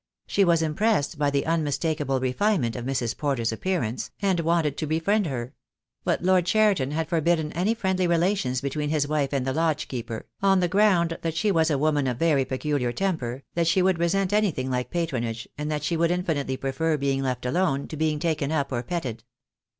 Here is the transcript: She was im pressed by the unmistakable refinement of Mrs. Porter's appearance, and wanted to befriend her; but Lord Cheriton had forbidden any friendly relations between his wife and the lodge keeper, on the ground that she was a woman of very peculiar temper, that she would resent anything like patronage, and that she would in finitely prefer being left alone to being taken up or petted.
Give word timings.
She 0.25 0.43
was 0.43 0.63
im 0.63 0.73
pressed 0.73 1.19
by 1.19 1.29
the 1.29 1.45
unmistakable 1.45 2.19
refinement 2.19 2.75
of 2.75 2.85
Mrs. 2.85 3.15
Porter's 3.15 3.51
appearance, 3.51 4.09
and 4.19 4.39
wanted 4.39 4.75
to 4.77 4.87
befriend 4.87 5.27
her; 5.27 5.53
but 6.03 6.23
Lord 6.23 6.47
Cheriton 6.47 6.89
had 6.89 7.07
forbidden 7.07 7.51
any 7.51 7.75
friendly 7.75 8.07
relations 8.07 8.61
between 8.61 8.89
his 8.89 9.07
wife 9.07 9.31
and 9.31 9.45
the 9.45 9.53
lodge 9.53 9.87
keeper, 9.87 10.25
on 10.41 10.59
the 10.59 10.67
ground 10.67 11.19
that 11.21 11.37
she 11.37 11.51
was 11.51 11.69
a 11.69 11.77
woman 11.77 12.07
of 12.07 12.17
very 12.17 12.45
peculiar 12.45 12.91
temper, 12.91 13.43
that 13.53 13.67
she 13.67 13.83
would 13.83 13.99
resent 13.99 14.33
anything 14.33 14.71
like 14.71 14.89
patronage, 14.89 15.47
and 15.55 15.71
that 15.71 15.83
she 15.83 15.95
would 15.95 16.09
in 16.09 16.23
finitely 16.23 16.59
prefer 16.59 16.97
being 16.97 17.21
left 17.21 17.45
alone 17.45 17.87
to 17.87 17.95
being 17.95 18.17
taken 18.17 18.51
up 18.51 18.71
or 18.71 18.81
petted. 18.81 19.23